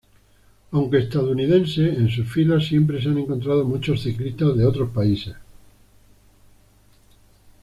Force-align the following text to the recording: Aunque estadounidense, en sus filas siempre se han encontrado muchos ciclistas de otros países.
Aunque 0.71 0.97
estadounidense, 0.97 1.87
en 1.87 2.09
sus 2.09 2.27
filas 2.27 2.65
siempre 2.65 2.99
se 2.99 3.09
han 3.09 3.19
encontrado 3.19 3.65
muchos 3.65 4.01
ciclistas 4.01 4.57
de 4.57 4.65
otros 4.65 4.89
países. 4.89 5.35